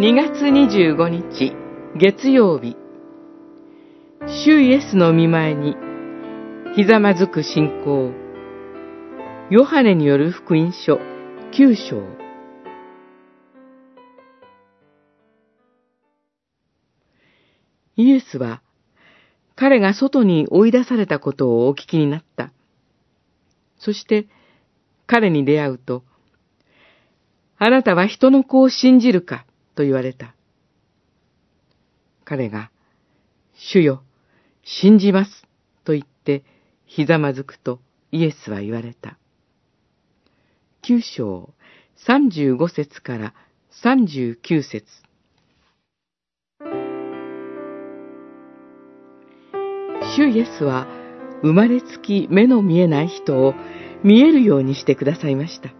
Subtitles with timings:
[0.00, 1.56] 2月25日
[1.96, 2.76] 月曜日。
[4.44, 5.74] 主イエスの見前に
[6.76, 8.12] ひざまずく信仰。
[9.50, 11.00] ヨハネによる福音書
[11.50, 12.04] 9章。
[17.96, 18.62] イエスは
[19.56, 22.52] 彼が外に追い出されたことをお聞きになった。
[23.80, 24.28] そして
[25.08, 26.04] 彼に出会うと、
[27.58, 29.44] あなたは人の子を信じるか
[29.78, 30.34] と言われた。
[32.24, 32.72] 彼が、
[33.54, 34.02] 主よ、
[34.64, 35.30] 信じます、
[35.84, 36.42] と言って
[36.84, 37.78] ひざまずくと
[38.10, 39.18] イエスは言われた。
[40.82, 41.54] 九章
[41.94, 43.34] 三十五節から
[43.70, 44.84] 三十九節
[50.16, 50.88] 主イエスは
[51.42, 53.54] 生まれつき目の見えない人を
[54.02, 55.70] 見えるようにしてくださいました。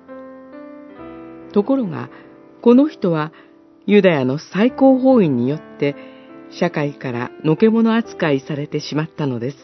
[1.53, 2.11] ところが、
[2.63, 3.33] この人は
[3.91, 5.97] ユダヤの最高法院によって
[6.61, 9.57] 社会からのけ者扱いされてしまったのです。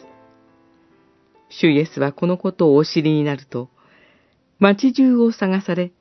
[1.49, 3.69] 主イエスはこのことをお知りになると、
[4.57, 5.91] 町中を探され、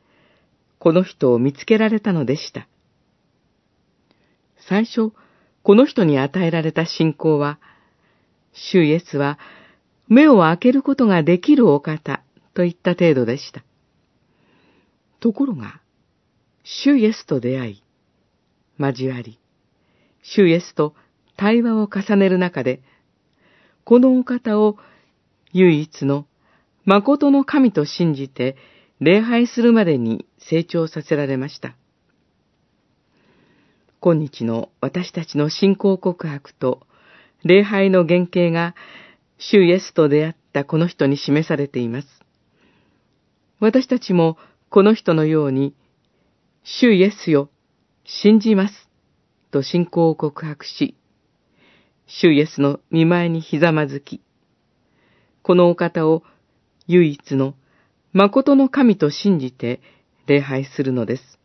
[0.79, 2.67] この人を見つけられたのでした。
[4.71, 5.13] 最初、
[5.63, 7.59] この人に与えられた信仰は、
[8.55, 9.39] 主イエスは
[10.09, 12.23] 目を開けることができるお方
[12.55, 13.63] といった程度でした。
[15.21, 15.83] ところが、
[16.63, 17.84] 主イエスと出会い、
[18.79, 19.39] 交わり、
[20.23, 20.95] 主イエスと
[21.37, 22.83] 対話を重ねる中で、
[23.85, 24.77] このお方を
[25.53, 26.27] 唯一の
[26.85, 28.57] 誠の神と信じて
[29.01, 31.77] 礼拝するまでに成長させられました。
[34.01, 36.81] 今日の私たちの信仰告白と
[37.45, 38.75] 礼拝の原型が
[39.39, 42.09] 主イエスと出会ったこの人に示されています。
[43.61, 44.37] 私たちも
[44.69, 45.75] この人のように、
[46.65, 47.49] 主イエスよ、
[48.07, 48.89] 信じます、
[49.51, 50.95] と信仰を告白し、
[52.07, 54.21] 主イエスの見前にひざまずき、
[55.43, 56.23] このお方を
[56.87, 57.55] 唯一の
[58.13, 59.81] 誠の神と信じて
[60.27, 61.39] 礼拝するのです。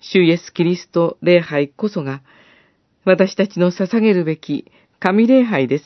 [0.00, 2.22] 主イエス・キリスト礼拝こそが、
[3.04, 5.84] 私たちの捧げるべき神礼拝です。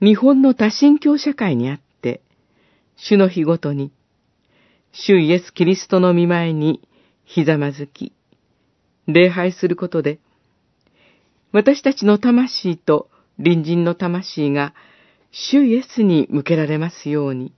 [0.00, 2.22] 日本の多神教社会にあって、
[2.96, 3.92] 主の日ごとに、
[4.98, 6.80] 主イエス・キリストの見前に
[7.24, 8.14] ひざまずき、
[9.06, 10.20] 礼拝することで、
[11.52, 14.74] 私たちの魂と隣人の魂が
[15.30, 17.52] 主イエスに向けられますように。